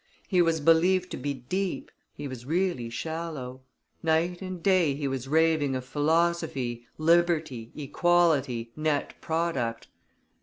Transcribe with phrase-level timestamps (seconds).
[0.27, 3.61] He was believed to be deep, he was really shallow;
[4.01, 9.89] night and day he was raving of philosophy, liberty, equality, net product."